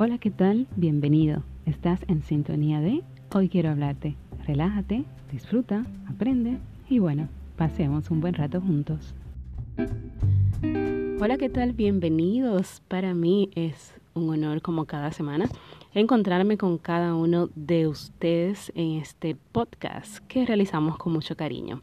[0.00, 0.68] Hola, ¿qué tal?
[0.76, 1.42] Bienvenido.
[1.66, 3.02] Estás en sintonía de
[3.34, 4.14] Hoy quiero hablarte.
[4.46, 6.58] Relájate, disfruta, aprende
[6.88, 7.26] y bueno,
[7.56, 9.16] pasemos un buen rato juntos.
[11.20, 11.72] Hola, ¿qué tal?
[11.72, 12.80] Bienvenidos.
[12.86, 15.46] Para mí es un honor como cada semana
[15.92, 21.82] encontrarme con cada uno de ustedes en este podcast que realizamos con mucho cariño.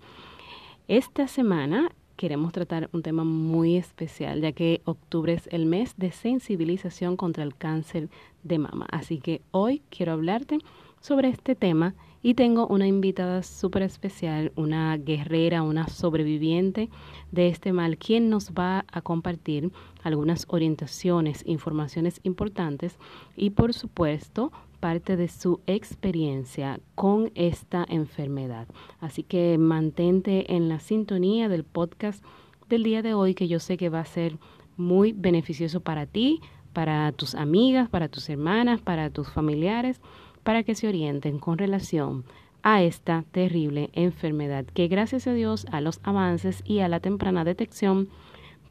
[0.88, 6.12] Esta semana queremos tratar un tema muy especial, ya que octubre es el mes de
[6.12, 8.10] sensibilización contra el cáncer
[8.44, 8.88] de mama.
[8.92, 10.60] Así que hoy quiero hablarte
[11.02, 11.94] sobre este tema
[12.26, 16.90] y tengo una invitada súper especial, una guerrera, una sobreviviente
[17.32, 19.72] de este mal, quien nos va a compartir
[20.02, 22.98] algunas orientaciones, informaciones importantes
[23.38, 28.68] y por supuesto parte de su experiencia con esta enfermedad.
[29.00, 32.26] Así que mantente en la sintonía del podcast
[32.68, 34.40] del día de hoy que yo sé que va a ser
[34.78, 36.42] muy beneficioso para ti,
[36.74, 40.02] para tus amigas, para tus hermanas, para tus familiares,
[40.46, 42.24] para que se orienten con relación
[42.62, 47.44] a esta terrible enfermedad que gracias a Dios a los avances y a la temprana
[47.44, 48.10] detección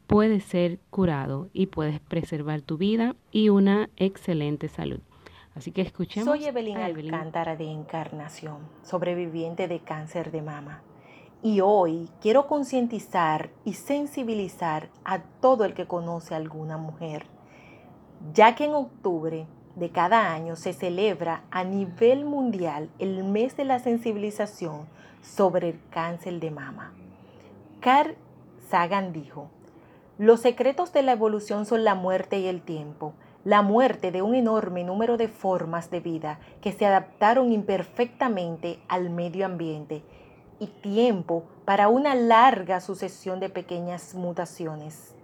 [0.07, 5.01] puede ser curado y puedes preservar tu vida y una excelente salud.
[5.53, 6.27] Así que escuchemos.
[6.27, 10.81] Soy Evelyn Alcántara de Encarnación, sobreviviente de cáncer de mama.
[11.43, 17.25] Y hoy quiero concientizar y sensibilizar a todo el que conoce a alguna mujer,
[18.33, 23.65] ya que en octubre de cada año se celebra a nivel mundial el mes de
[23.65, 24.87] la sensibilización
[25.21, 26.93] sobre el cáncer de mama.
[27.81, 28.15] Carl
[28.69, 29.49] Sagan dijo,
[30.17, 33.13] los secretos de la evolución son la muerte y el tiempo
[33.45, 39.11] la muerte de un enorme número de formas de vida que se adaptaron imperfectamente al
[39.11, 40.01] medio ambiente
[40.59, 45.14] y tiempo para una larga sucesión de pequeñas mutaciones.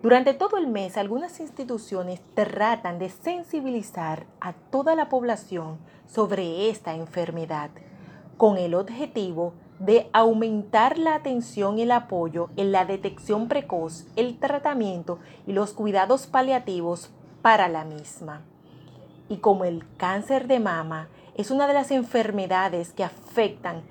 [0.00, 6.94] Durante todo el mes, algunas instituciones tratan de sensibilizar a toda la población sobre esta
[6.94, 7.70] enfermedad,
[8.36, 14.38] con el objetivo de aumentar la atención y el apoyo en la detección precoz, el
[14.38, 15.18] tratamiento
[15.48, 17.10] y los cuidados paliativos
[17.42, 18.42] para la misma.
[19.28, 23.82] Y como el cáncer de mama es una de las enfermedades que afectan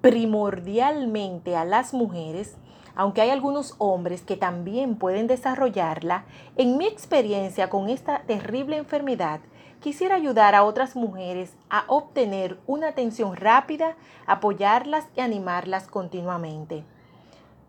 [0.00, 2.56] primordialmente a las mujeres,
[2.96, 6.24] aunque hay algunos hombres que también pueden desarrollarla,
[6.56, 9.40] en mi experiencia con esta terrible enfermedad,
[9.80, 13.94] quisiera ayudar a otras mujeres a obtener una atención rápida,
[14.26, 16.84] apoyarlas y animarlas continuamente.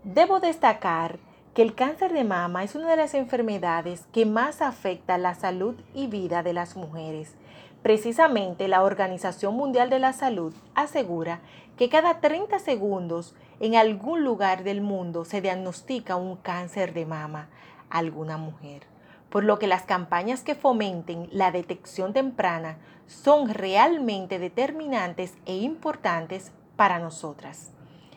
[0.04, 1.20] Debo destacar
[1.54, 5.76] que el cáncer de mama es una de las enfermedades que más afecta la salud
[5.94, 7.36] y vida de las mujeres.
[7.82, 11.42] Precisamente la Organización Mundial de la Salud asegura
[11.78, 17.50] que cada 30 segundos en algún lugar del mundo se diagnostica un cáncer de mama
[17.90, 18.84] a alguna mujer,
[19.30, 26.52] por lo que las campañas que fomenten la detección temprana son realmente determinantes e importantes
[26.76, 27.72] para nosotras.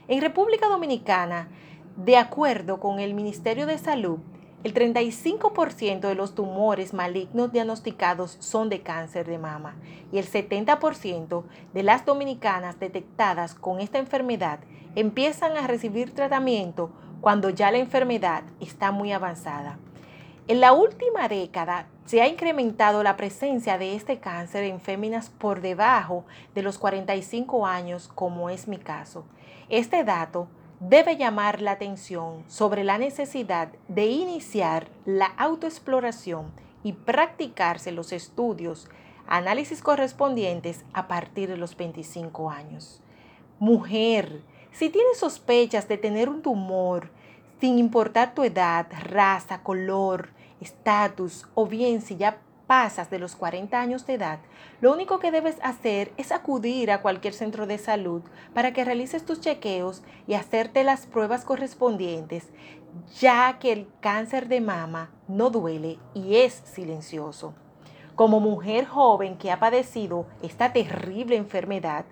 [0.08, 1.48] En República Dominicana,
[1.96, 4.18] de acuerdo con el Ministerio de Salud,
[4.62, 9.76] el 35% de los tumores malignos diagnosticados son de cáncer de mama
[10.12, 14.60] y el 70% de las dominicanas detectadas con esta enfermedad
[14.96, 16.90] empiezan a recibir tratamiento
[17.22, 19.78] cuando ya la enfermedad está muy avanzada.
[20.46, 25.60] En la última década se ha incrementado la presencia de este cáncer en féminas por
[25.60, 29.24] debajo de los 45 años, como es mi caso.
[29.68, 30.48] Este dato
[30.80, 36.50] debe llamar la atención sobre la necesidad de iniciar la autoexploración
[36.82, 38.88] y practicarse los estudios,
[39.26, 43.02] análisis correspondientes a partir de los 25 años.
[43.58, 44.40] Mujer,
[44.72, 47.10] si tienes sospechas de tener un tumor,
[47.60, 50.30] sin importar tu edad, raza, color,
[50.62, 52.38] estatus o bien si ya
[52.70, 54.38] pasas de los 40 años de edad,
[54.80, 58.22] lo único que debes hacer es acudir a cualquier centro de salud
[58.54, 62.48] para que realices tus chequeos y hacerte las pruebas correspondientes,
[63.18, 67.54] ya que el cáncer de mama no duele y es silencioso.
[68.14, 72.04] Como mujer joven que ha padecido esta terrible enfermedad,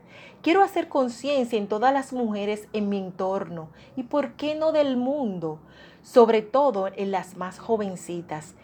[0.43, 4.97] quiero hacer conciencia en todas las mujeres en mi entorno y, por qué no, del
[4.97, 5.61] mundo,
[6.03, 8.57] sobre todo en las más jovencitas,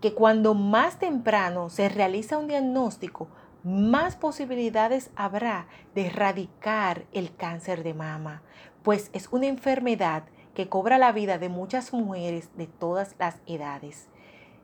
[0.00, 3.28] que cuando más temprano se realiza un diagnóstico,
[3.62, 8.42] más posibilidades habrá de erradicar el cáncer de mama,
[8.82, 10.24] pues es una enfermedad
[10.54, 14.08] que cobra la vida de muchas mujeres de todas las edades.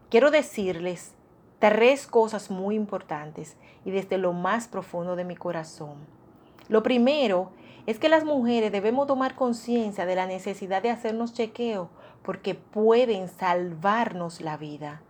[0.09, 1.15] Quiero decirles
[1.59, 5.97] tres cosas muy importantes y desde lo más profundo de mi corazón.
[6.69, 7.51] Lo primero
[7.87, 11.91] es que las mujeres debemos tomar conciencia de la necesidad de hacernos chequeo
[12.23, 15.03] porque pueden salvarnos la vida.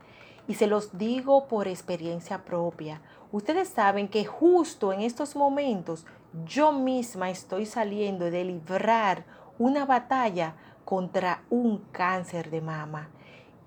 [0.49, 3.01] Y se los digo por experiencia propia.
[3.33, 6.07] Ustedes saben que justo en estos momentos
[6.45, 9.25] yo misma estoy saliendo de librar
[9.59, 10.55] una batalla
[10.85, 13.09] contra un cáncer de mama.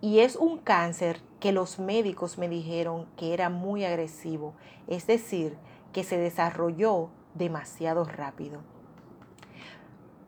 [0.01, 4.53] Y es un cáncer que los médicos me dijeron que era muy agresivo,
[4.87, 5.57] es decir,
[5.91, 8.61] que se desarrolló demasiado rápido.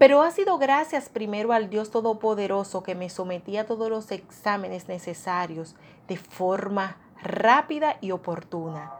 [0.01, 4.87] Pero ha sido gracias primero al Dios Todopoderoso que me sometí a todos los exámenes
[4.87, 5.75] necesarios
[6.07, 8.93] de forma rápida y oportuna,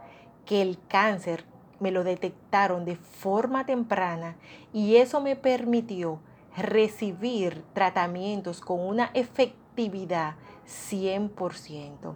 [0.46, 1.44] que el cáncer
[1.80, 4.36] me lo detectaron de forma temprana
[4.72, 6.20] y eso me permitió
[6.56, 10.36] recibir tratamientos con una efectividad
[10.68, 12.14] 100%.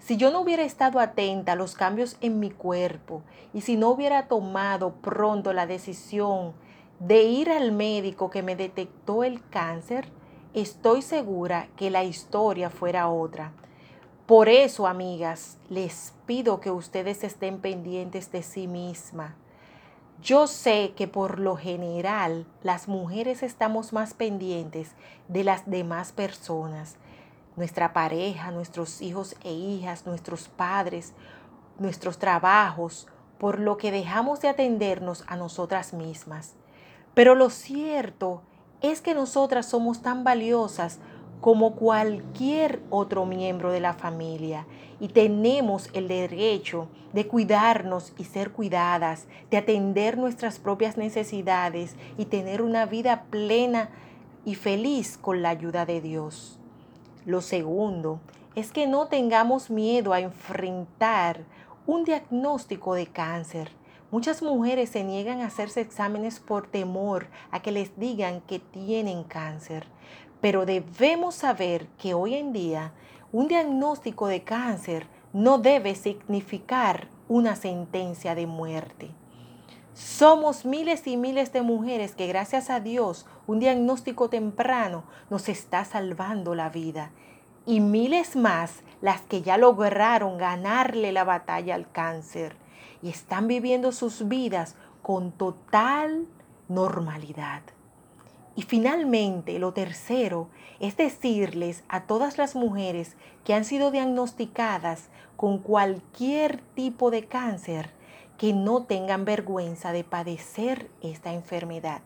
[0.00, 3.22] Si yo no hubiera estado atenta a los cambios en mi cuerpo
[3.54, 6.54] y si no hubiera tomado pronto la decisión
[7.00, 10.08] de ir al médico que me detectó el cáncer,
[10.54, 13.52] estoy segura que la historia fuera otra.
[14.26, 19.36] Por eso, amigas, les pido que ustedes estén pendientes de sí misma.
[20.20, 24.90] Yo sé que por lo general las mujeres estamos más pendientes
[25.28, 26.96] de las demás personas,
[27.56, 31.14] nuestra pareja, nuestros hijos e hijas, nuestros padres,
[31.78, 33.06] nuestros trabajos,
[33.38, 36.54] por lo que dejamos de atendernos a nosotras mismas.
[37.18, 38.42] Pero lo cierto
[38.80, 41.00] es que nosotras somos tan valiosas
[41.40, 44.66] como cualquier otro miembro de la familia
[45.00, 52.26] y tenemos el derecho de cuidarnos y ser cuidadas, de atender nuestras propias necesidades y
[52.26, 53.88] tener una vida plena
[54.44, 56.60] y feliz con la ayuda de Dios.
[57.26, 58.20] Lo segundo
[58.54, 61.40] es que no tengamos miedo a enfrentar
[61.84, 63.77] un diagnóstico de cáncer.
[64.10, 69.22] Muchas mujeres se niegan a hacerse exámenes por temor a que les digan que tienen
[69.22, 69.84] cáncer,
[70.40, 72.94] pero debemos saber que hoy en día
[73.32, 79.10] un diagnóstico de cáncer no debe significar una sentencia de muerte.
[79.92, 85.84] Somos miles y miles de mujeres que gracias a Dios un diagnóstico temprano nos está
[85.84, 87.10] salvando la vida.
[87.66, 92.56] Y miles más las que ya lograron ganarle la batalla al cáncer
[93.02, 96.26] y están viviendo sus vidas con total
[96.68, 97.62] normalidad.
[98.56, 100.48] Y finalmente, lo tercero
[100.80, 107.90] es decirles a todas las mujeres que han sido diagnosticadas con cualquier tipo de cáncer
[108.36, 112.02] que no tengan vergüenza de padecer esta enfermedad.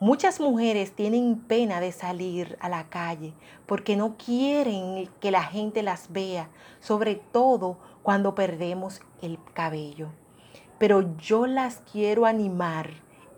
[0.00, 3.34] Muchas mujeres tienen pena de salir a la calle
[3.66, 6.48] porque no quieren que la gente las vea,
[6.80, 10.08] sobre todo cuando perdemos el cabello.
[10.78, 12.90] Pero yo las quiero animar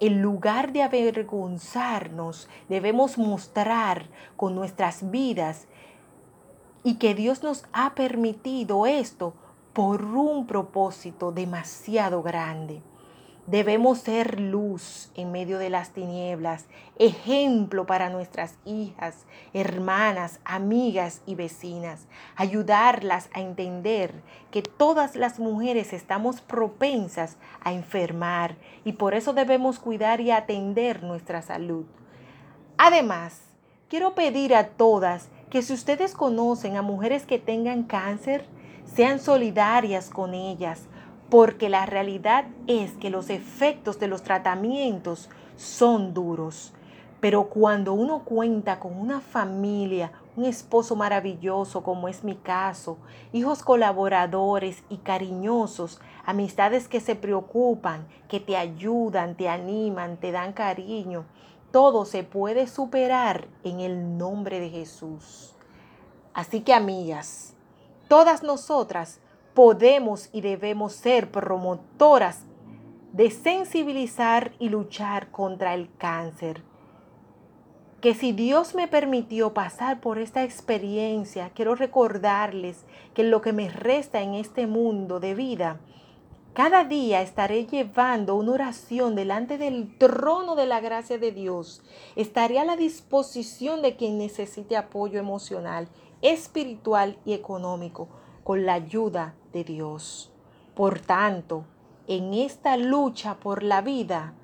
[0.02, 5.68] en lugar de avergonzarnos, debemos mostrar con nuestras vidas
[6.82, 9.34] y que Dios nos ha permitido esto
[9.72, 12.82] por un propósito demasiado grande.
[13.46, 16.66] Debemos ser luz en medio de las tinieblas,
[16.96, 22.06] ejemplo para nuestras hijas, hermanas, amigas y vecinas,
[22.36, 24.14] ayudarlas a entender
[24.52, 31.02] que todas las mujeres estamos propensas a enfermar y por eso debemos cuidar y atender
[31.02, 31.86] nuestra salud.
[32.78, 33.40] Además,
[33.88, 38.46] quiero pedir a todas que si ustedes conocen a mujeres que tengan cáncer,
[38.84, 40.86] sean solidarias con ellas,
[41.32, 46.74] porque la realidad es que los efectos de los tratamientos son duros.
[47.20, 52.98] Pero cuando uno cuenta con una familia, un esposo maravilloso como es mi caso,
[53.32, 60.52] hijos colaboradores y cariñosos, amistades que se preocupan, que te ayudan, te animan, te dan
[60.52, 61.24] cariño,
[61.70, 65.54] todo se puede superar en el nombre de Jesús.
[66.34, 67.54] Así que amigas,
[68.06, 69.18] todas nosotras
[69.54, 72.44] podemos y debemos ser promotoras
[73.12, 76.62] de sensibilizar y luchar contra el cáncer.
[78.00, 83.68] Que si Dios me permitió pasar por esta experiencia, quiero recordarles que lo que me
[83.68, 85.78] resta en este mundo de vida,
[86.54, 91.82] cada día estaré llevando una oración delante del trono de la gracia de Dios.
[92.16, 95.88] Estaré a la disposición de quien necesite apoyo emocional,
[96.20, 98.08] espiritual y económico
[98.44, 100.32] con la ayuda de Dios.
[100.74, 101.64] Por tanto,
[102.06, 104.34] en esta lucha por la vida,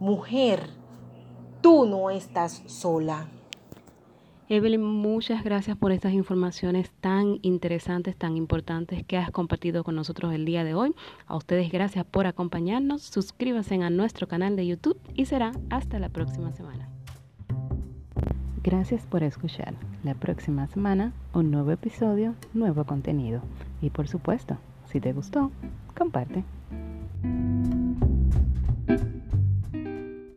[0.00, 0.70] mujer,
[1.60, 3.28] tú no estás sola.
[4.48, 10.32] Evelyn, muchas gracias por estas informaciones tan interesantes, tan importantes que has compartido con nosotros
[10.32, 10.94] el día de hoy.
[11.26, 13.02] A ustedes gracias por acompañarnos.
[13.02, 16.95] Suscríbanse a nuestro canal de YouTube y será hasta la próxima semana.
[18.66, 19.74] Gracias por escuchar.
[20.02, 23.40] La próxima semana, un nuevo episodio, nuevo contenido.
[23.80, 24.58] Y por supuesto,
[24.90, 25.52] si te gustó,
[25.96, 26.42] comparte.